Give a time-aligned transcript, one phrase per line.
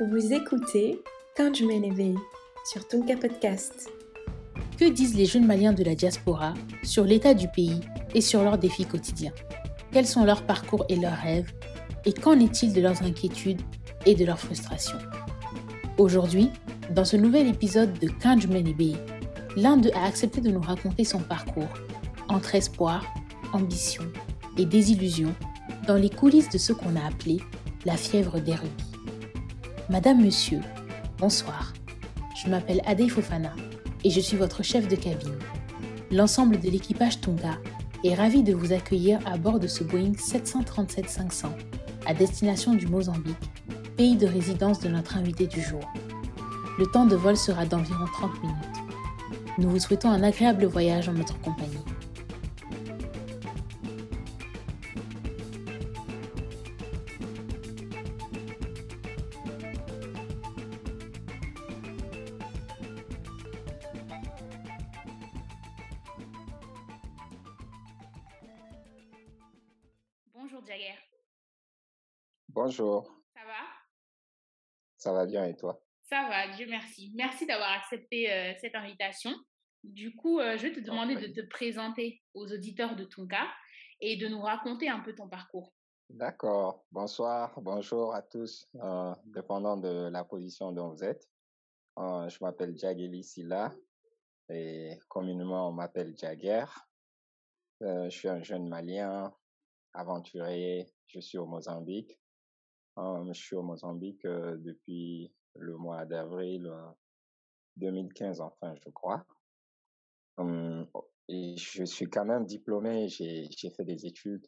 [0.00, 1.02] Vous écoutez
[1.36, 1.64] Quand je
[2.64, 3.90] sur Tunka Podcast.
[4.78, 7.80] Que disent les jeunes Maliens de la diaspora sur l'état du pays
[8.14, 9.32] et sur leurs défis quotidiens?
[9.90, 11.52] Quels sont leurs parcours et leurs rêves?
[12.04, 13.60] Et qu'en est-il de leurs inquiétudes
[14.06, 15.00] et de leurs frustrations?
[15.98, 16.50] Aujourd'hui,
[16.94, 18.46] dans ce nouvel épisode de Quand je
[19.56, 21.74] l'un d'eux a accepté de nous raconter son parcours
[22.28, 23.04] entre espoir,
[23.52, 24.04] ambition
[24.58, 25.34] et désillusion
[25.88, 27.38] dans les coulisses de ce qu'on a appelé
[27.84, 28.87] la fièvre des rubis.
[29.90, 30.60] Madame, Monsieur,
[31.16, 31.72] bonsoir.
[32.36, 33.54] Je m'appelle Adey Fofana
[34.04, 35.38] et je suis votre chef de cabine.
[36.10, 37.56] L'ensemble de l'équipage Tonga
[38.04, 41.46] est ravi de vous accueillir à bord de ce Boeing 737-500
[42.04, 43.50] à destination du Mozambique,
[43.96, 45.80] pays de résidence de notre invité du jour.
[46.78, 48.56] Le temps de vol sera d'environ 30 minutes.
[49.56, 51.78] Nous vous souhaitons un agréable voyage en notre compagnie.
[76.68, 77.12] Merci.
[77.14, 79.30] Merci d'avoir accepté euh, cette invitation.
[79.84, 83.46] Du coup, euh, je vais te demander de te présenter aux auditeurs de Tonka
[84.00, 85.72] et de nous raconter un peu ton parcours.
[86.10, 86.84] D'accord.
[86.90, 91.28] Bonsoir, bonjour à tous, euh, dépendant de la position dont vous êtes.
[91.96, 93.74] Je m'appelle Jageli Silla
[94.48, 96.64] et communément on m'appelle Jagger.
[97.80, 99.34] Je suis un jeune Malien,
[99.92, 100.86] aventurier.
[101.08, 102.20] Je suis au Mozambique.
[102.96, 106.90] Je suis au Mozambique depuis le mois d'avril euh,
[107.76, 109.24] 2015, enfin, je crois.
[110.36, 110.86] Hum,
[111.28, 113.08] et je suis quand même diplômé.
[113.08, 114.46] J'ai, fait des études.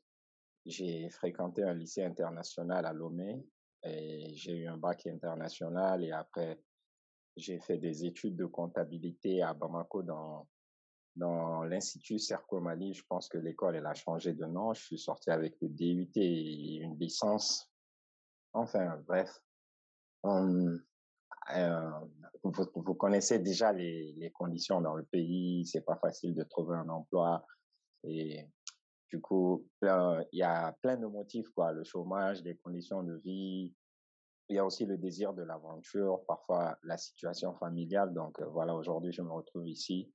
[0.67, 3.45] J'ai fréquenté un lycée international à Lomé
[3.83, 6.61] et j'ai eu un bac international et après
[7.37, 10.49] j'ai fait des études de comptabilité à Bamako dans
[11.17, 12.95] dans l'institut Serco Mali.
[12.95, 14.75] Je pense que l'école elle a changé de nom.
[14.75, 17.71] Je suis sorti avec le DUT et une licence.
[18.53, 19.41] Enfin bref,
[20.23, 20.83] Hum,
[21.57, 21.91] euh,
[22.43, 25.67] vous, connaissez déjà les, conditions dans le pays.
[25.67, 27.45] C'est pas facile de trouver un emploi
[28.05, 28.47] et
[29.11, 31.73] du coup, il y a plein de motifs, quoi.
[31.73, 33.75] Le chômage, les conditions de vie.
[34.49, 38.13] Il y a aussi le désir de l'aventure, parfois la situation familiale.
[38.13, 40.13] Donc, euh, voilà, aujourd'hui, je me retrouve ici.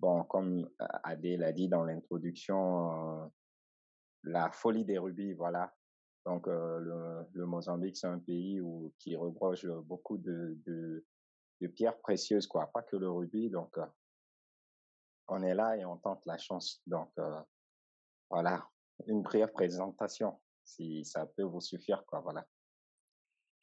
[0.00, 3.30] Bon, comme euh, Adé l'a dit dans l'introduction,
[4.24, 5.74] la folie des rubis, voilà.
[6.26, 12.48] Donc, euh, le, Mozambique, c'est un pays où, qui regorge beaucoup de, de, pierres précieuses,
[12.48, 12.66] quoi.
[12.74, 13.48] Pas que le rubis.
[13.48, 13.86] Donc, euh,
[15.28, 16.82] on est là et on tente la chance.
[16.84, 17.40] Donc, euh,
[18.28, 18.68] voilà,
[19.06, 22.44] une brève présentation, si ça peut vous suffire, quoi, voilà.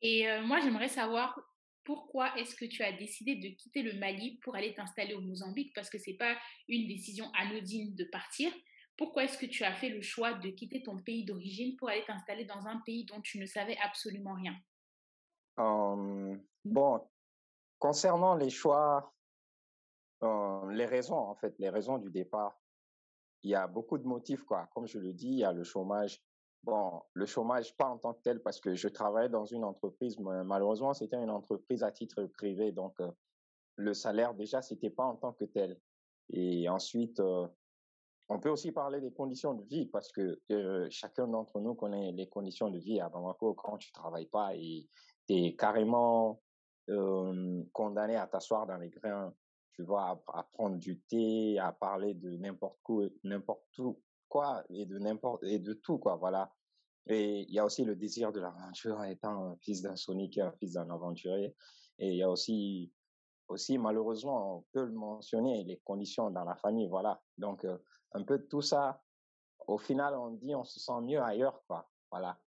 [0.01, 1.37] Et euh, moi, j'aimerais savoir
[1.83, 5.73] pourquoi est-ce que tu as décidé de quitter le Mali pour aller t'installer au Mozambique?
[5.75, 6.37] Parce que c'est pas
[6.69, 8.53] une décision anodine de partir.
[8.97, 12.03] Pourquoi est-ce que tu as fait le choix de quitter ton pays d'origine pour aller
[12.05, 14.55] t'installer dans un pays dont tu ne savais absolument rien?
[16.65, 17.05] Bon,
[17.79, 19.13] concernant les choix,
[20.23, 22.57] euh, les raisons, en fait, les raisons du départ,
[23.43, 24.69] il y a beaucoup de motifs, quoi.
[24.73, 26.21] Comme je le dis, il y a le chômage.
[26.63, 30.17] Bon, le chômage, pas en tant que tel, parce que je travaillais dans une entreprise,
[30.17, 33.11] malheureusement, c'était une entreprise à titre privé, donc euh,
[33.75, 35.77] le salaire, déjà, c'était pas en tant que tel.
[36.29, 37.45] Et ensuite, euh,
[38.29, 42.11] on peut aussi parler des conditions de vie, parce que euh, chacun d'entre nous connaît
[42.11, 44.87] les conditions de vie à Bamako quand tu travailles pas et
[45.27, 46.41] tu es carrément
[47.71, 49.33] condamné à t'asseoir dans les grains,
[49.73, 54.85] tu vois, à, prendre du thé, à parler de n'importe quoi, n'importe où, quoi, et
[54.85, 56.51] de n'importe, et de tout, quoi, voilà.
[57.07, 60.73] Et il y a aussi le désir de l'aventure, étant un fils d'un un fils
[60.73, 61.55] d'un aventurier.
[61.99, 62.91] Et il y a aussi,
[63.47, 67.21] aussi, malheureusement, on peut le mentionner, les conditions dans la famille, voilà.
[67.37, 67.77] Donc, euh,
[68.13, 69.03] un peu de tout ça,
[69.67, 72.39] au final, on dit on se sent mieux ailleurs, quoi, voilà.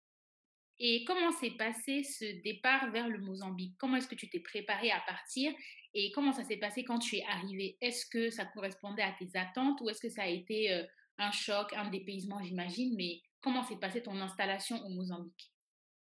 [0.78, 3.78] Et comment s'est passé ce départ vers le Mozambique?
[3.80, 5.54] Comment est-ce que tu t'es préparé à partir?
[5.94, 7.78] Et comment ça s'est passé quand tu es arrivé?
[7.80, 10.84] Est-ce que ça correspondait à tes attentes ou est-ce que ça a été euh,
[11.18, 12.94] un choc, un dépaysement, j'imagine?
[12.98, 15.54] Mais comment s'est passée ton installation au Mozambique?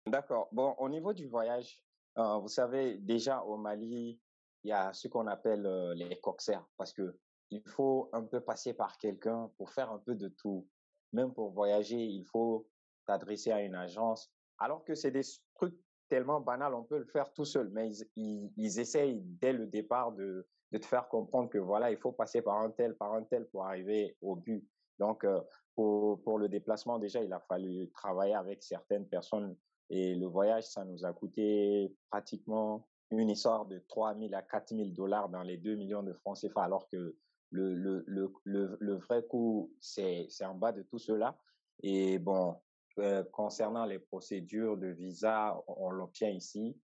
[0.06, 0.48] D'accord.
[0.50, 1.80] Bon, au niveau du voyage,
[2.18, 4.20] euh, vous savez, déjà au Mali,
[4.64, 7.16] il y a ce qu'on appelle euh, les coxers, parce que
[7.54, 10.66] il faut un peu passer par quelqu'un pour faire un peu de tout.
[11.12, 12.66] Même pour voyager, il faut
[13.06, 14.32] t'adresser à une agence.
[14.58, 15.22] Alors que c'est des
[15.54, 15.78] trucs
[16.08, 20.12] tellement banals, on peut le faire tout seul, mais ils, ils, essayent dès le départ
[20.12, 23.22] de, de te faire comprendre que voilà, il faut passer par un tel, par un
[23.22, 24.68] tel pour arriver au but.
[24.98, 25.40] Donc, euh,
[25.74, 29.56] pour, pour le déplacement, déjà, il a fallu travailler avec certaines personnes
[29.90, 34.74] Et le voyage, ça nous a coûté pratiquement une histoire de 3 000 à 4
[34.74, 37.16] 000 dollars dans les 2 millions de francs CFA, alors que
[37.54, 41.38] le, le, le, le, vrai coût, c'est en bas de tout cela.
[41.82, 42.56] Et bon,
[42.98, 46.76] euh, concernant les procédures de visa, on, l'obtient ici.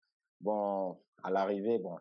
[0.40, 1.96] Bon, à l'arrivée, bon,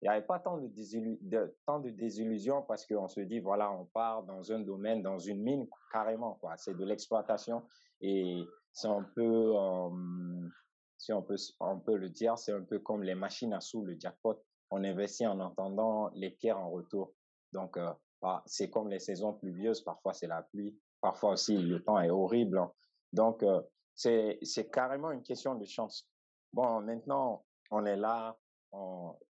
[0.00, 3.70] il n'y avait pas tant de, de, tant de désillusion parce qu'on se dit, voilà,
[3.70, 6.56] on part dans un domaine, dans une mine, carrément, quoi.
[6.56, 7.62] C'est de l'exploitation
[8.00, 8.42] et
[8.72, 10.48] c'est un peu, euh,
[10.96, 13.84] si on peut, on peut le dire, c'est un peu comme les machines à sous,
[13.84, 14.42] le jackpot.
[14.70, 17.12] On investit en entendant les pierres en retour.
[17.52, 19.82] Donc, euh, bah, c'est comme les saisons pluvieuses.
[19.82, 20.78] Parfois, c'est la pluie.
[21.00, 22.58] Parfois aussi, le temps est horrible.
[22.58, 22.72] Hein.
[23.12, 23.60] Donc, euh,
[23.94, 26.08] c'est, c'est carrément une question de chance.
[26.52, 28.36] Bon, maintenant, on est là.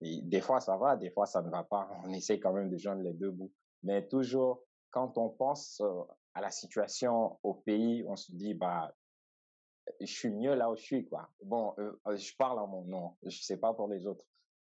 [0.01, 1.89] Des fois, ça va, des fois, ça ne va pas.
[2.03, 3.51] On essaie quand même de joindre les deux bouts.
[3.83, 6.01] Mais toujours, quand on pense euh,
[6.33, 8.93] à la situation au pays, on se dit, bah,
[10.01, 11.09] je suis mieux là où je suis.
[11.43, 11.73] Bon,
[12.05, 13.15] je parle en mon nom.
[13.23, 14.25] Je sais pas pour les autres.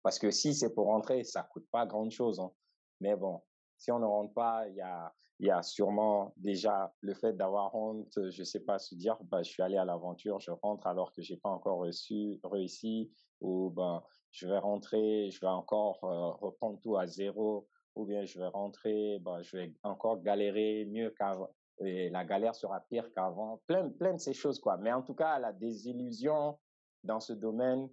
[0.03, 2.41] Parce que si c'est pour rentrer, ça coûte pas grand chose.
[2.41, 2.53] Hein.
[3.03, 3.43] Mais bon,
[3.77, 7.75] si on ne rentre pas, il y a, y a sûrement déjà le fait d'avoir
[7.75, 11.13] honte, je sais pas, se dire, bah, je suis allé à l'aventure, je rentre alors
[11.13, 16.31] que j'ai pas encore reçu, réussi, ou ben, je vais rentrer, je vais encore euh,
[16.47, 21.11] reprendre tout à zéro, ou bien je vais rentrer, ben, je vais encore galérer mieux
[21.11, 21.51] qu'avant,
[21.81, 24.77] et la galère sera pire qu'avant, plein, plein de ces choses, quoi.
[24.77, 26.57] Mais en tout cas, la désillusion
[27.03, 27.91] dans ce domaine,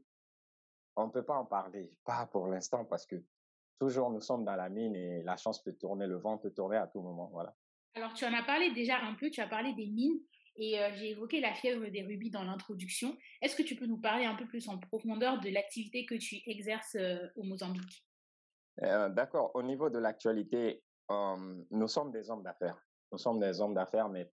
[0.96, 3.16] on ne peut pas en parler, pas pour l'instant, parce que
[3.80, 6.78] toujours nous sommes dans la mine et la chance peut tourner, le vent peut tourner
[6.78, 7.30] à tout moment.
[7.32, 7.56] Voilà.
[7.96, 10.20] Alors, tu en as parlé déjà un peu, tu as parlé des mines
[10.56, 13.18] et euh, j'ai évoqué la fièvre des rubis dans l'introduction.
[13.42, 16.42] Est-ce que tu peux nous parler un peu plus en profondeur de l'activité que tu
[16.46, 18.06] exerces euh, au Mozambique?
[18.84, 19.52] Euh, D'accord.
[19.56, 22.78] Au niveau de l'actualité, nous sommes des hommes d'affaires.
[23.12, 24.32] Nous sommes des hommes d'affaires, mais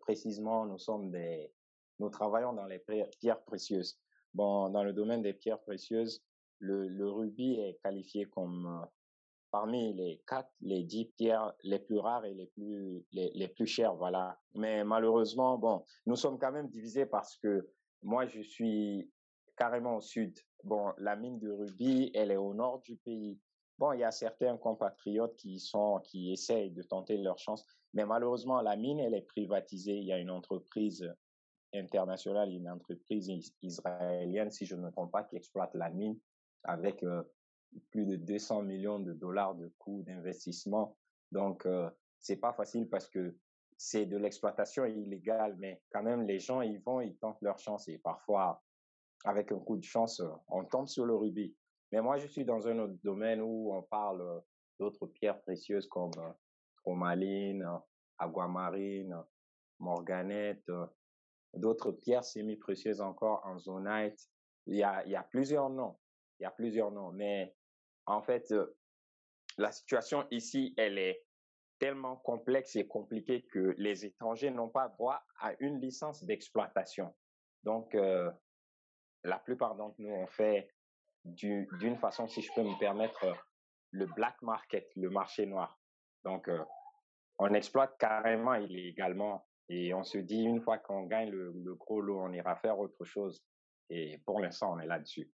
[0.00, 1.52] précisément, nous sommes des,
[1.98, 2.80] nous travaillons dans les
[3.20, 3.98] pierres précieuses.
[4.32, 6.24] Bon, dans le domaine des pierres précieuses,
[6.64, 8.86] le, rubis est qualifié comme euh,
[9.50, 13.94] parmi les quatre, les dix pierres les plus rares et les plus, les plus chères,
[13.94, 14.38] voilà.
[14.54, 17.70] Mais malheureusement, bon, nous sommes quand même divisés parce que
[18.02, 19.10] moi, je suis
[19.56, 20.38] carrément au sud.
[20.64, 23.38] Bon, la mine de rubis, elle est au nord du pays.
[23.78, 28.04] Bon, il y a certains compatriotes qui sont, qui essayent de tenter leur chance, mais
[28.04, 29.98] malheureusement, la mine, elle est privatisée.
[29.98, 31.08] Il y a une entreprise
[31.72, 33.30] internationale, une entreprise
[33.62, 36.18] israélienne, si je ne me trompe pas, qui exploite la mine
[36.64, 37.22] avec euh,
[37.90, 40.96] plus de 200 millions de dollars de coûts d'investissement.
[41.32, 41.90] Donc, euh,
[42.20, 43.36] c'est pas facile parce que
[43.76, 47.88] c'est de l'exploitation illégale, mais quand même, les gens, ils vont, ils tentent leur chance
[47.88, 48.62] et parfois,
[49.24, 51.54] avec un coup de chance, on tombe sur le rubis.
[51.92, 54.42] Mais moi, je suis dans un autre domaine où on parle
[54.78, 56.12] d'autres pierres précieuses comme
[56.76, 57.78] chromaline, euh,
[58.18, 59.16] aguamarine,
[59.80, 60.70] morganette,
[61.52, 64.30] d'autres pierres semi-précieuses encore en zonite.
[64.66, 65.96] Il il y a plusieurs noms
[66.38, 67.54] il y a plusieurs noms, mais
[68.06, 68.76] en fait, euh,
[69.58, 71.24] la situation ici, elle est
[71.78, 77.14] tellement complexe et compliquée que les étrangers n'ont pas droit à une licence d'exploitation.
[77.62, 78.30] Donc, euh,
[79.22, 80.68] la plupart d'entre nous ont fait
[81.24, 83.26] d'une façon, si je peux me permettre,
[83.90, 85.78] le black market, le marché noir.
[86.24, 86.62] Donc, euh,
[87.38, 92.20] on exploite carrément illégalement et on se dit, une fois qu'on gagne le gros lot,
[92.20, 93.42] on ira faire autre chose.
[93.88, 95.30] Et pour l'instant, on est là-dessus.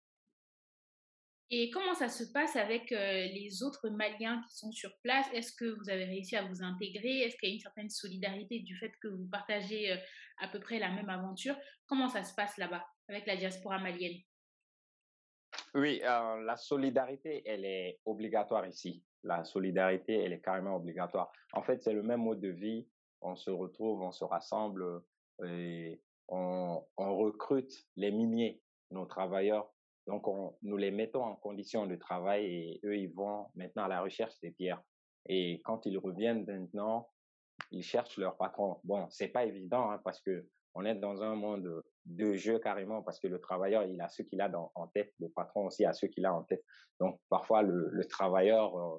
[1.51, 5.25] Et comment ça se passe avec les autres Maliens qui sont sur place?
[5.33, 7.21] Est-ce que vous avez réussi à vous intégrer?
[7.21, 9.91] Est-ce qu'il y a une certaine solidarité du fait que vous partagez
[10.39, 11.55] à peu près la même aventure?
[11.87, 14.19] Comment ça se passe là-bas avec la diaspora malienne?
[15.73, 19.03] Oui, la solidarité, elle est obligatoire ici.
[19.23, 21.31] La solidarité, elle est carrément obligatoire.
[21.53, 22.87] En fait, c'est le même mode de vie.
[23.21, 25.01] On se retrouve, on se rassemble
[25.43, 29.73] et on recrute les miniers, nos travailleurs
[30.09, 33.87] donc, on, nous les mettons en condition de travail et eux, ils vont maintenant à
[33.87, 34.81] la recherche des pierres.
[35.27, 37.07] Et quand ils reviennent maintenant,
[37.69, 38.79] ils cherchent leur patron.
[38.83, 43.03] Bon, c'est pas évident hein, parce que on est dans un monde de jeu carrément
[43.03, 45.93] parce que le travailleur, il a ce qu'il a en tête, le patron aussi a
[45.93, 46.63] ce qu'il a en tête.
[46.99, 48.97] Donc, parfois, le, le travailleur, euh,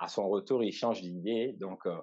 [0.00, 1.52] à son retour, il change d'idée.
[1.52, 2.00] Donc, euh,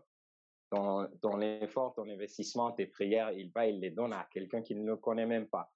[1.21, 4.95] ton, effort, ton investissement, tes prières, il va, il les donne à quelqu'un qui ne
[4.95, 5.69] connaît même pas.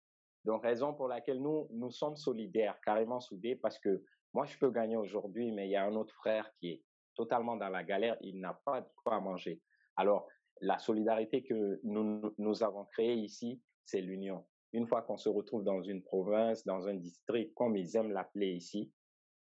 [0.46, 4.72] Donc, raison pour laquelle nous, nous sommes solidaires, carrément soudés, parce que moi, je peux
[4.72, 6.84] gagner aujourd'hui, mais il y a un autre frère qui est
[7.16, 9.62] totalement dans la galère, il n'a pas de quoi manger.
[9.96, 10.28] Alors,
[10.62, 14.46] la solidarité que nous, nous avons créée ici, c'est l'union.
[14.72, 18.54] Une fois qu'on se retrouve dans une province, dans un district, comme ils aiment l'appeler
[18.54, 18.92] ici,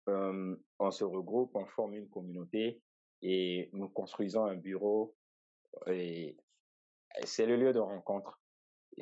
[0.08, 2.82] euh, on se regroupe, on forme une communauté
[3.22, 5.16] et nous construisons un bureau
[5.86, 6.36] et
[7.24, 8.40] c'est le lieu de rencontre.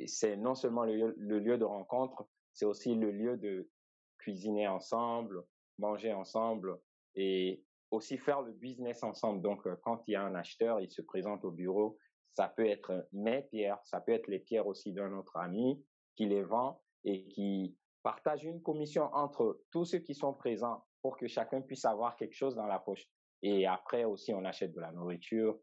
[0.05, 3.69] C'est non seulement le, lieu de rencontre, c'est aussi le lieu de
[4.17, 5.43] cuisiner ensemble,
[5.77, 6.79] manger ensemble
[7.15, 9.41] et aussi faire le business ensemble.
[9.41, 11.97] Donc, euh, quand il y a un acheteur, il se présente au bureau.
[12.33, 15.83] Ça peut être mes pierres, ça peut être les pierres aussi d'un autre ami
[16.15, 21.17] qui les vend et qui partage une commission entre tous ceux qui sont présents pour
[21.17, 23.07] que chacun puisse avoir quelque chose dans la poche.
[23.41, 25.57] Et après aussi, on achète de la nourriture,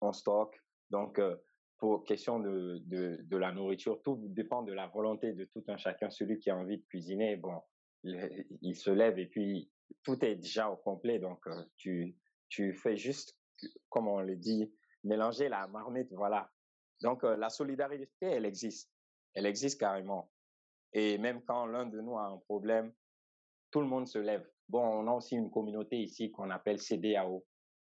[0.00, 0.60] on stocke.
[0.90, 1.36] Donc, euh,
[1.80, 6.10] pour question de, de, la nourriture, tout dépend de la volonté de tout un chacun.
[6.10, 7.58] Celui qui a envie de cuisiner, bon,
[8.04, 9.70] il se lève et puis
[10.04, 11.18] tout est déjà au complet.
[11.18, 12.14] Donc, euh, tu,
[12.50, 13.36] tu fais juste,
[13.88, 14.70] comme on le dit,
[15.04, 16.50] mélanger la marmite, voilà.
[17.00, 18.92] Donc, euh, la solidarité, elle existe.
[19.34, 20.30] Elle existe carrément.
[20.92, 22.92] Et même quand l'un de nous a un problème,
[23.70, 24.46] tout le monde se lève.
[24.68, 27.46] Bon, on a aussi une communauté ici qu'on appelle CDAO.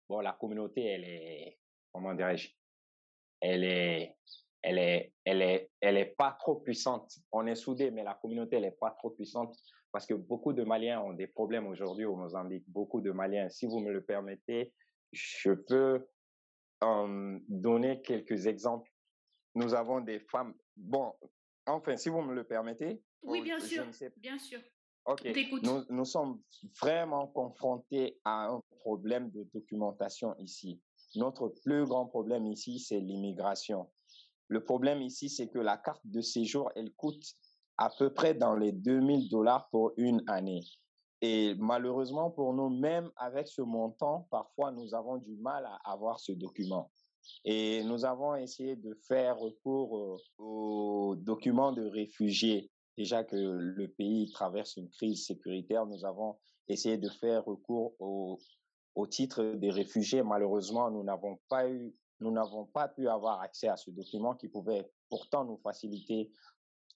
[0.08, 1.58] Bon, la communauté, elle est,
[1.90, 2.50] comment dirais-je,
[3.42, 4.16] elle est,
[4.62, 7.12] elle est, elle est, elle est pas trop puissante.
[7.32, 9.54] On est soudés, mais la communauté, elle est pas trop puissante
[9.90, 12.64] parce que beaucoup de Maliens ont des problèmes aujourd'hui au Mozambique.
[12.68, 13.50] Beaucoup de Maliens.
[13.50, 14.72] Si vous me le permettez,
[15.10, 16.06] je peux
[16.84, 18.90] euh, donner quelques exemples.
[19.54, 20.54] Nous avons des femmes.
[20.76, 21.12] Bon,
[21.66, 23.02] enfin, si vous me le permettez.
[23.22, 23.84] Oui, bien sûr.
[24.16, 24.60] Bien sûr.
[25.04, 25.28] Ok.
[25.62, 26.40] Nous, nous sommes
[26.80, 30.80] vraiment confrontés à un problème de documentation ici.
[31.16, 33.88] Notre plus grand problème ici, c'est l'immigration.
[34.48, 37.24] Le problème ici, c'est que la carte de séjour, elle coûte
[37.78, 40.62] à peu près dans les 2000 dollars pour une année.
[41.22, 46.18] Et malheureusement pour nous, même avec ce montant, parfois nous avons du mal à avoir
[46.18, 46.90] ce document.
[47.44, 52.70] Et nous avons essayé de faire recours euh, aux documents de réfugiés.
[52.98, 56.36] Déjà que le pays traverse une crise sécuritaire, nous avons
[56.68, 58.38] essayé de faire recours au,
[58.94, 60.22] au titre des réfugiés.
[60.22, 64.48] Malheureusement, nous n'avons pas eu, nous n'avons pas pu avoir accès à ce document qui
[64.48, 66.30] pouvait pourtant nous faciliter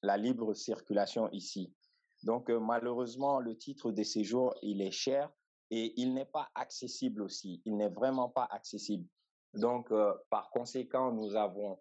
[0.02, 1.74] la libre circulation ici.
[2.22, 5.30] Donc, euh, malheureusement, le titre de séjour, il est cher
[5.70, 7.60] et il n'est pas accessible aussi.
[7.64, 9.06] Il n'est vraiment pas accessible.
[9.54, 11.78] Donc, euh, par conséquent, nous avons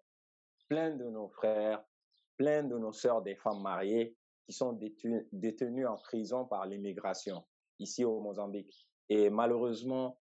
[0.68, 1.84] plein de nos frères,
[2.36, 7.44] plein de nos sœurs des femmes mariées qui sont détenues, détenues en prison par l'immigration
[7.78, 8.88] ici au Mozambique.
[9.08, 10.18] Et malheureusement,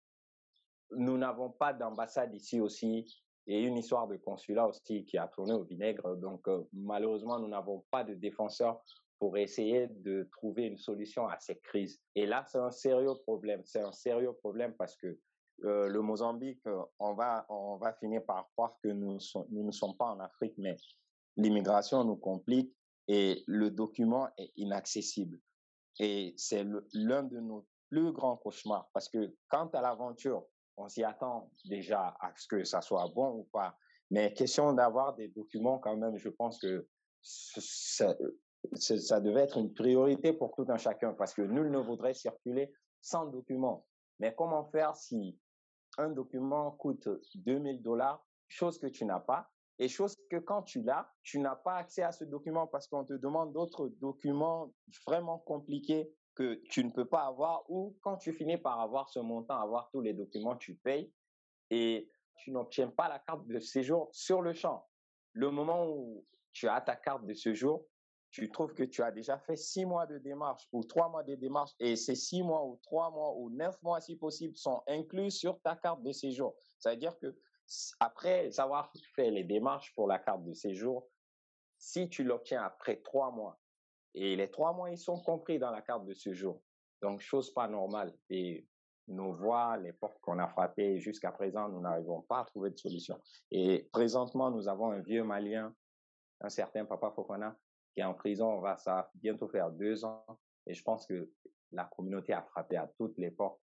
[0.90, 3.06] nous n'avons pas d'ambassade ici aussi
[3.46, 6.16] et une histoire de consulat aussi qui a tourné au vinaigre.
[6.16, 8.82] Donc, euh, malheureusement, nous n'avons pas de défenseurs
[9.18, 12.00] pour essayer de trouver une solution à cette crise.
[12.14, 13.62] Et là, c'est un sérieux problème.
[13.64, 15.18] C'est un sérieux problème parce que
[15.64, 19.18] euh, le Mozambique, euh, on va, on va finir par croire que nous,
[19.50, 20.76] nous ne sommes pas en Afrique, mais
[21.36, 22.74] l'immigration nous complique
[23.08, 25.38] et le document est inaccessible.
[26.00, 30.46] Et c'est l'un de nos plus grands cauchemars parce que quant à l'aventure,
[30.78, 33.76] on s'y attend déjà à ce que ça soit bon ou pas.
[34.10, 36.88] Mais question d'avoir des documents quand même, je pense que
[37.20, 38.16] ça,
[38.78, 42.72] ça devait être une priorité pour tout un chacun parce que nul ne voudrait circuler
[43.02, 43.86] sans document.
[44.20, 45.38] Mais comment faire si
[45.98, 50.82] un document coûte 2000 dollars, chose que tu n'as pas, et chose que quand tu
[50.82, 54.72] l'as, tu n'as pas accès à ce document parce qu'on te demande d'autres documents
[55.06, 59.18] vraiment compliqués que tu ne peux pas avoir ou quand tu finis par avoir ce
[59.18, 61.12] montant, avoir tous les documents, tu payes
[61.70, 64.86] et tu n'obtiens pas la carte de séjour sur le champ.
[65.32, 67.86] Le moment où tu as ta carte de séjour,
[68.30, 71.34] tu trouves que tu as déjà fait six mois de démarche ou trois mois de
[71.34, 75.30] démarche et ces six mois ou trois mois ou neuf mois si possible sont inclus
[75.30, 76.54] sur ta carte de séjour.
[76.78, 77.36] Ça veut dire que
[78.00, 81.08] après avoir fait les démarches pour la carte de séjour,
[81.78, 83.58] si tu l'obtiens après trois mois
[84.14, 86.62] et les trois mois, ils sont compris dans la carte de séjour.
[87.00, 88.14] Donc, chose pas normale.
[88.30, 88.66] Et
[89.08, 92.78] nos voix, les portes qu'on a frappées jusqu'à présent, nous n'arrivons pas à trouver de
[92.78, 93.20] solution.
[93.50, 95.74] Et présentement, nous avons un vieux Malien,
[96.40, 97.56] un certain Papa Fofana,
[97.94, 98.48] qui est en prison.
[98.48, 98.76] On va
[99.14, 100.24] bientôt faire deux ans.
[100.66, 101.30] Et je pense que
[101.72, 103.60] la communauté a frappé à toutes les portes,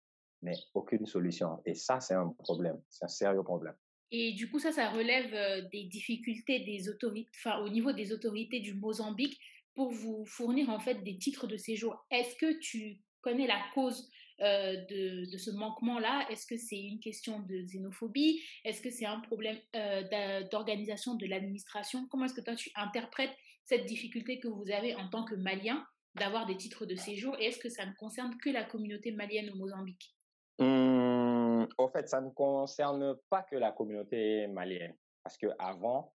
[0.42, 1.60] mais aucune solution.
[1.64, 2.80] Et ça, c'est un problème.
[2.88, 3.74] C'est un sérieux problème.
[4.10, 8.12] Et du coup, ça, ça relève euh, des difficultés des autorités, enfin, au niveau des
[8.12, 9.40] autorités du Mozambique
[9.74, 11.96] pour vous fournir en fait des titres de séjour.
[12.10, 14.08] Est-ce que tu connais la cause
[14.40, 16.26] euh, de, ce manquement-là?
[16.30, 18.40] Est-ce que c'est une question de xénophobie?
[18.64, 22.06] Est-ce que c'est un problème euh, d'organisation de l'administration?
[22.10, 25.84] Comment est-ce que toi tu interprètes cette difficulté que vous avez en tant que Malien
[26.14, 27.36] d'avoir des titres de séjour?
[27.40, 30.14] Et est-ce que ça ne concerne que la communauté malienne au Mozambique?
[30.58, 34.94] Mmh, Au fait, ça ne concerne pas que la communauté malienne.
[35.22, 36.12] Parce que avant,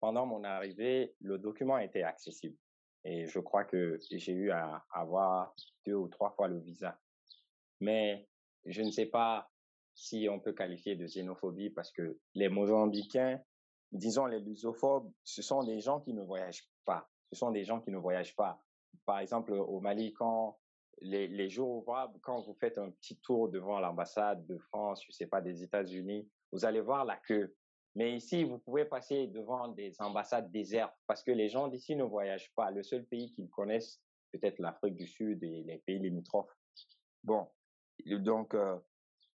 [0.00, 2.56] pendant mon arrivée, le document était accessible.
[3.04, 5.54] Et je crois que j'ai eu à avoir
[5.86, 6.98] deux ou trois fois le visa.
[7.80, 8.28] Mais
[8.64, 9.50] je ne sais pas
[9.94, 13.40] si on peut qualifier de xénophobie parce que les Mozambicains
[13.94, 17.08] disons, les lusophobes, ce sont des gens qui ne voyagent pas.
[17.32, 18.60] Ce sont des gens qui ne voyagent pas.
[19.06, 20.58] Par exemple, au Mali, quand
[21.00, 25.12] les, les jours ouvrables, quand vous faites un petit tour devant l'ambassade de France, je
[25.12, 27.54] sais pas, des États-Unis, vous allez voir la queue.
[27.96, 32.02] Mais ici, vous pouvez passer devant des ambassades désertes parce que les gens d'ici ne
[32.02, 32.70] voyagent pas.
[32.70, 34.00] Le seul pays qu'ils connaissent,
[34.32, 36.56] peut-être l'Afrique du Sud et les pays limitrophes.
[37.22, 37.46] Bon,
[38.06, 38.76] donc euh,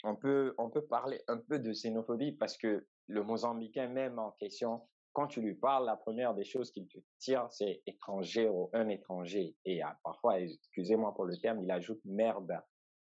[0.03, 4.31] on peut on peut parler un peu de xénophobie parce que le Mozambicain même en
[4.31, 8.69] question, quand tu lui parles, la première des choses qu'il te tire, c'est étranger ou
[8.73, 9.55] un étranger.
[9.63, 12.51] Et ah, parfois, excusez-moi pour le terme, il ajoute merde,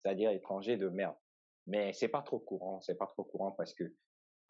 [0.03, 1.17] c'est-à-dire étranger de merde.
[1.67, 3.85] Mais c'est pas trop courant, c'est pas trop courant parce que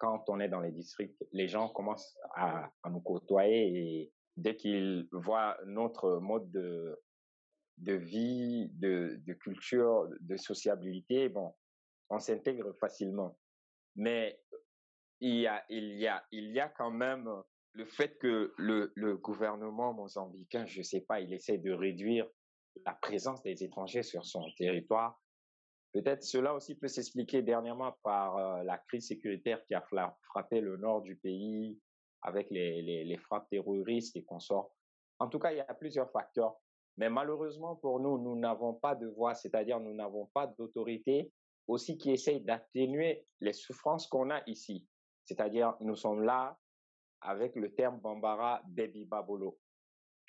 [0.03, 5.07] quand on est dans les districts, les gens commencent à, nous côtoyer et dès qu'ils
[5.13, 6.99] voient notre mode de,
[7.87, 11.55] vie, de, culture, de sociabilité, bon,
[12.11, 13.39] on s'intègre facilement.
[13.95, 14.41] Mais
[15.21, 17.31] il y a quand même
[17.75, 22.27] le fait que le, le gouvernement mozambicain, je sais pas, il essaie de réduire
[22.85, 25.22] la présence des étrangers sur son territoire
[25.93, 29.85] Peut-être cela aussi peut s'expliquer dernièrement par euh, la crise sécuritaire qui a
[30.23, 31.79] frappé le nord du pays
[32.23, 34.73] avec les, frappes terroristes et consorts.
[35.19, 36.57] En tout cas, il y a plusieurs facteurs.
[36.97, 41.33] Mais malheureusement pour nous, nous n'avons pas de voix, c'est-à-dire nous n'avons pas d'autorité
[41.67, 44.87] aussi qui essaye d'atténuer les souffrances qu'on a ici.
[45.25, 46.59] C'est-à-dire nous sommes là
[47.21, 49.59] avec le terme Bambara Baby Babolo.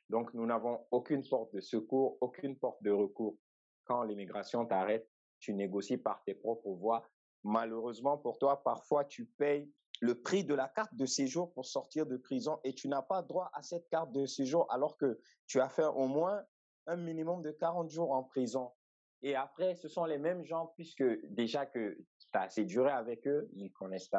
[0.10, 3.38] Donc nous n'avons aucune porte de secours, aucune porte de recours.
[3.86, 5.10] Quand l'immigration t'arrête,
[5.43, 7.05] tu négocies par tes propres voies.
[7.43, 9.69] Malheureusement pour toi, parfois tu payes
[10.00, 13.21] le prix de la carte de séjour pour sortir de prison et tu n'as pas
[13.21, 16.41] droit à cette carte de séjour alors que tu as fait au moins
[16.88, 18.71] un minimum de 40 jours en prison.
[19.21, 23.25] Et après, ce sont les mêmes gens, puisque déjà que tu as assez duré avec
[23.27, 24.12] eux, ils connaissent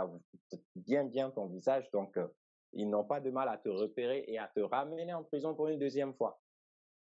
[0.75, 2.27] bien, bien ton visage, donc euh,
[2.73, 5.69] ils n'ont pas de mal à te repérer et à te ramener en prison pour
[5.69, 6.41] une deuxième fois.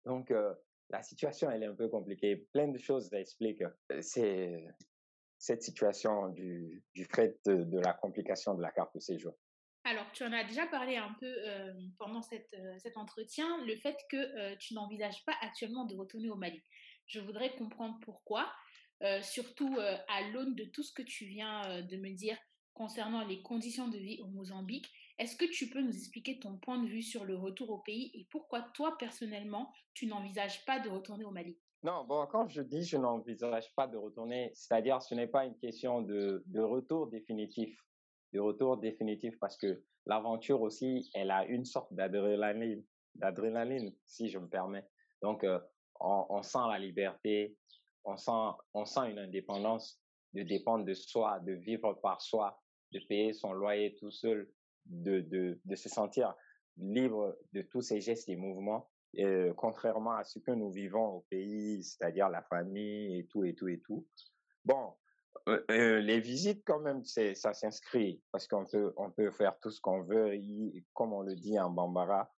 [0.06, 0.54] Donc, euh,
[0.92, 2.36] la situation, elle est un peu compliquée.
[2.54, 3.64] Plein de choses expliquent.
[3.92, 4.60] Euh,
[5.38, 6.84] cette situation du,
[7.16, 9.34] fait de, la complication de la carte de séjour.
[9.84, 13.98] Alors, tu en as déjà parlé un peu euh, pendant euh, cet entretien, le fait
[14.12, 16.62] que tu n'envisages pas actuellement de retourner au Mali.
[17.08, 18.54] Je voudrais comprendre pourquoi,
[19.24, 22.38] surtout à l'aune de tout ce que tu viens de me dire
[22.74, 26.82] concernant les conditions de vie au Mozambique est-ce que tu peux nous expliquer ton point
[26.82, 30.90] de vue sur le retour au pays et pourquoi toi, personnellement, tu n'envisages pas de
[30.90, 31.58] retourner au Mali?
[31.84, 35.58] Non, bon, quand je dis je n'envisage pas de retourner, c'est-à-dire ce n'est pas une
[35.58, 37.76] question de, de retour définitif,
[38.34, 42.84] de retour définitif parce que l'aventure aussi, elle a une sorte d'adrénaline,
[43.16, 44.88] d'adrénaline, si je me permets.
[45.24, 45.60] Donc, euh,
[46.00, 47.58] on, on, sent la liberté,
[48.04, 50.00] on sent, on sent une indépendance
[50.34, 54.50] de dépendre de soi, de vivre par soi, de payer son loyer tout seul,
[54.86, 55.22] de,
[55.64, 56.36] de, se sentir
[56.78, 58.90] libre de tous ces gestes et mouvements,
[59.20, 63.54] euh, contrairement à ce que nous vivons au pays, c'est-à-dire la famille et tout et
[63.54, 64.08] tout et tout.
[64.64, 64.94] Bon,
[65.50, 69.58] euh, euh, les visites quand même, c'est ça s'inscrit parce qu'on peut on peut faire
[69.60, 70.40] tout ce qu'on veut,
[70.94, 72.32] comme on le dit en bambara,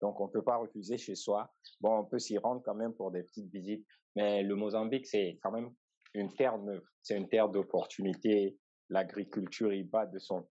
[0.00, 1.52] donc on peut pas refuser chez soi.
[1.80, 5.38] Bon, on peut s'y rendre quand même pour des petites visites, mais le Mozambique c'est
[5.42, 5.72] quand même
[6.14, 6.58] une terre
[7.02, 10.46] c'est une terre d'opportunités, l'agriculture y bat de son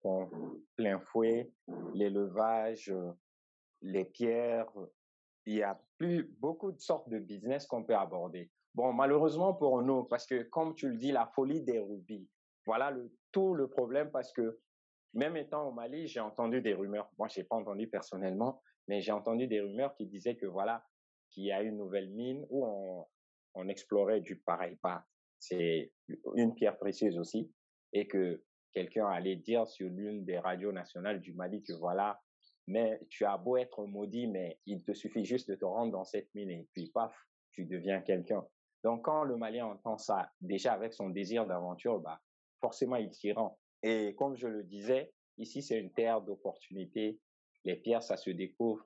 [0.76, 1.52] plein fouet,
[1.94, 2.94] l'élevage,
[3.82, 4.72] les pierres.
[5.46, 8.50] Il y a plus beaucoup de sortes de business qu'on peut aborder.
[8.74, 12.28] Bon, malheureusement pour nous, parce que comme tu le dis, la folie des rubis.
[12.66, 14.60] Voilà le, tout le problème parce que
[15.14, 17.10] même étant au Mali, j'ai entendu des rumeurs.
[17.18, 20.84] Moi, j'ai pas entendu personnellement, mais j'ai entendu des rumeurs qui disaient que voilà,
[21.30, 23.06] qu'il y a une nouvelle mine où on,
[23.54, 25.06] on explorait du pareil pas.
[25.40, 25.94] C'est
[26.36, 27.50] une pierre précieuse aussi
[27.94, 28.44] et que
[28.74, 32.22] quelqu'un allait dire sur l'une des radios nationales du Mali que voilà,
[32.68, 36.04] mais tu as beau être maudit, mais il te suffit juste de te rendre dans
[36.04, 37.16] cette mine et puis paf,
[37.52, 38.46] tu deviens quelqu'un.
[38.84, 42.22] Donc quand le Malien entend ça, déjà avec son désir d'aventure, bah
[42.60, 43.58] forcément il s'y rend.
[43.82, 47.20] Et comme je le disais, ici c'est une terre d'opportunités.
[47.64, 48.86] Les pierres, ça se découvre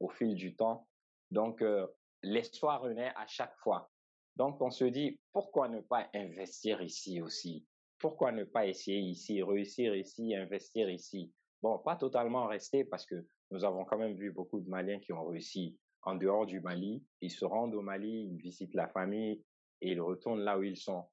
[0.00, 0.88] au fil du temps.
[1.30, 1.86] Donc euh,
[2.22, 3.90] l'espoir renaît à chaque fois.
[4.36, 7.66] Donc on se dit pourquoi ne pas investir ici aussi?
[7.98, 11.32] Pourquoi ne pas essayer ici, réussir ici, investir ici?
[11.62, 15.12] Bon, pas totalement rester parce que nous avons quand même vu beaucoup de Maliens qui
[15.12, 17.04] ont réussi en dehors du Mali.
[17.20, 19.42] Ils se rendent au Mali, ils visitent la famille
[19.80, 21.04] et ils retournent là où ils sont.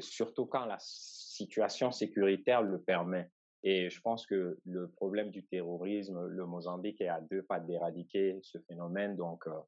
[0.00, 3.30] Surtout quand la situation sécuritaire le permet.
[3.62, 8.38] Et je pense que le problème du terrorisme, le Mozambique est à deux pas d'éradiquer
[8.42, 9.16] ce phénomène.
[9.16, 9.60] Donc, euh,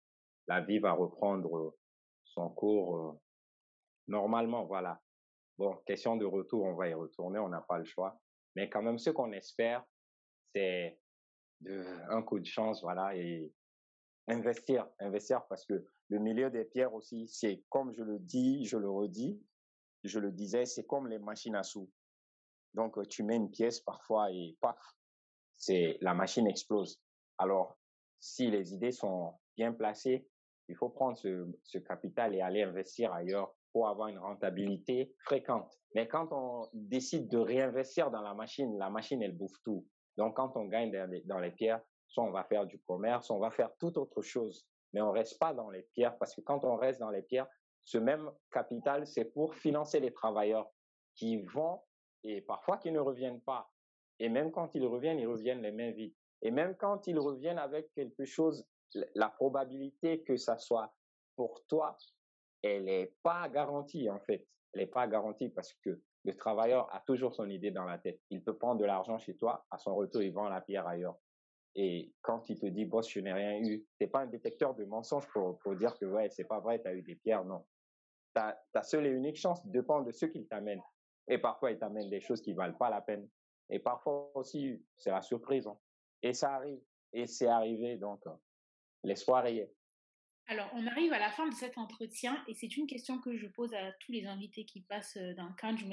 [0.49, 1.77] la vie va reprendre
[2.25, 3.13] son cours euh,
[4.09, 5.01] normalement, voilà.
[5.61, 8.19] Bon, question de retour, on va y retourner, on n'a pas le choix.
[8.57, 9.85] Mais quand même, ce qu'on espère,
[10.55, 10.99] c'est
[11.67, 13.53] un coup de chance, voilà, et
[14.27, 18.79] investir, investir parce que le milieu des pierres aussi, c'est comme je le dis, je
[18.79, 19.39] le redis,
[20.03, 21.91] je le disais, c'est comme les machines à sous.
[22.73, 24.79] Donc, tu mets une pièce parfois et paf,
[25.57, 27.03] c'est la machine explose.
[27.37, 27.79] Alors,
[28.19, 30.27] si les idées sont bien placées,
[30.71, 35.79] il faut prendre ce, capital et aller investir ailleurs pour avoir une rentabilité fréquente.
[35.95, 39.87] Mais quand on décide de réinvestir dans la machine, la machine, elle bouffe tout.
[40.17, 40.93] Donc, quand on gagne
[41.25, 44.67] dans les, pierres, soit on va faire du commerce, on va faire toute autre chose.
[44.93, 47.49] Mais on reste pas dans les pierres parce que quand on reste dans les pierres,
[47.85, 50.71] ce même capital, c'est pour financer les travailleurs
[51.17, 51.81] qui vont
[52.23, 53.71] et parfois qui ne reviennent pas.
[54.19, 56.15] Et même quand ils reviennent, ils reviennent les mains vides.
[56.43, 58.67] Et même quand ils reviennent avec quelque chose,
[59.15, 60.93] la probabilité que ça soit
[61.37, 61.97] pour toi,
[62.63, 64.47] elle n'est pas garantie en fait.
[64.73, 68.21] Elle n'est pas garantie parce que le travailleur a toujours son idée dans la tête.
[68.31, 71.17] Il peut prendre de l'argent chez toi, à son retour, il vend la pierre ailleurs.
[71.75, 74.85] Et quand il te dit, boss, je n'ai rien eu, t'es pas un détecteur de
[74.85, 77.65] mensonges pour, dire que ouais, c'est pas vrai, tu as eu des pierres, non.
[78.35, 80.83] Ta, seule et unique chance dépend de ce qu'il t'amène.
[81.29, 83.29] Et parfois, il t'amène des choses qui valent pas la peine.
[83.71, 85.67] Et parfois aussi, c'est la surprise.
[85.67, 85.79] Hein.
[86.23, 86.81] Et ça arrive.
[87.13, 88.31] Et c'est arrivé, donc euh,
[89.03, 89.73] l'espoir y est.
[90.51, 93.47] Alors, on arrive à la fin de cet entretien et c'est une question que je
[93.47, 95.85] pose à tous les invités qui passent euh, dans Kanj.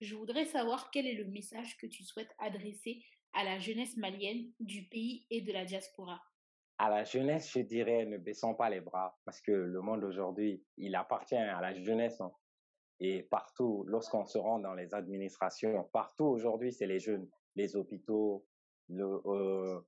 [0.00, 4.52] Je voudrais savoir quel est le message que tu souhaites adresser à la jeunesse malienne
[4.60, 6.20] du pays et de la diaspora.
[6.78, 10.64] À la jeunesse, je dirais, ne baissons pas les bras parce que le monde aujourd'hui,
[10.76, 12.20] il appartient à la jeunesse.
[12.20, 12.32] Hein.
[13.00, 18.46] Et partout, lorsqu'on se rend dans les administrations, partout aujourd'hui, c'est les jeunes, les hôpitaux,
[18.88, 19.80] le, euh,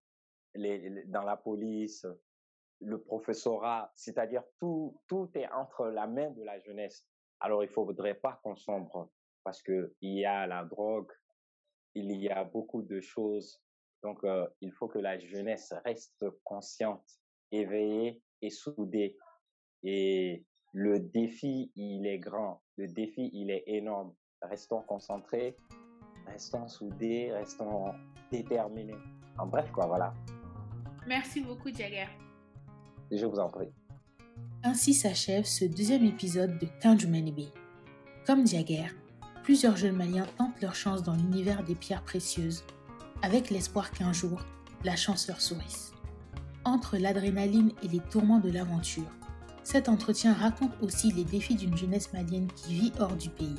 [0.56, 2.04] les, dans la police,
[2.80, 7.04] le professorat, c'est-à-dire tout, tout est entre la main de la jeunesse.
[7.40, 9.10] Alors, il faudrait pas qu'on sombre
[9.42, 11.10] parce que il y a la drogue,
[11.94, 13.60] il y a beaucoup de choses.
[14.02, 17.04] Donc, euh, il faut que la jeunesse reste consciente,
[17.50, 19.16] éveillée et soudée.
[19.82, 22.62] Et le défi, il est grand.
[22.76, 24.14] Le défi, il est énorme.
[24.42, 25.56] Restons concentrés,
[26.26, 27.94] restons soudés, restons
[28.30, 28.98] déterminés.
[29.38, 30.12] En bref, quoi, voilà.
[31.06, 32.06] Merci beaucoup, Jagger.
[33.10, 33.68] Je vous en prie.
[34.62, 37.48] Ainsi s'achève ce deuxième épisode de Kanjumenebe.
[38.26, 38.86] Comme Jagger,
[39.42, 42.64] plusieurs jeunes Maliens tentent leur chance dans l'univers des pierres précieuses,
[43.22, 44.40] avec l'espoir qu'un jour,
[44.84, 45.92] la chance leur sourisse.
[46.64, 49.10] Entre l'adrénaline et les tourments de l'aventure,
[49.62, 53.54] cet entretien raconte aussi les défis d'une jeunesse malienne qui vit hors du pays,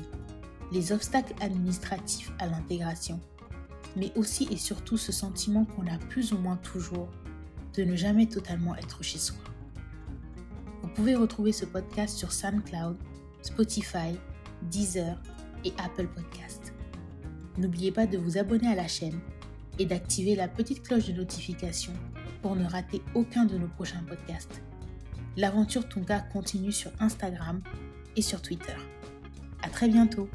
[0.72, 3.20] les obstacles administratifs à l'intégration,
[3.96, 7.08] mais aussi et surtout ce sentiment qu'on a plus ou moins toujours
[7.76, 9.36] de ne jamais totalement être chez soi.
[10.82, 12.96] Vous pouvez retrouver ce podcast sur SoundCloud,
[13.42, 14.18] Spotify,
[14.62, 15.20] Deezer
[15.64, 16.72] et Apple Podcast.
[17.58, 19.20] N'oubliez pas de vous abonner à la chaîne
[19.78, 21.92] et d'activer la petite cloche de notification
[22.42, 24.62] pour ne rater aucun de nos prochains podcasts.
[25.36, 27.60] L'aventure Tonka continue sur Instagram
[28.16, 28.76] et sur Twitter.
[29.62, 30.28] À très bientôt!